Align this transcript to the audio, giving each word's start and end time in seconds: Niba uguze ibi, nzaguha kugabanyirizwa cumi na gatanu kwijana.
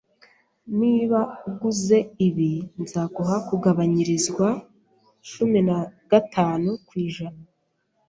Niba 0.81 1.19
uguze 1.49 1.97
ibi, 2.27 2.53
nzaguha 2.81 3.35
kugabanyirizwa 3.47 4.47
cumi 5.29 5.59
na 5.67 5.77
gatanu 6.11 6.69
kwijana. 6.87 7.43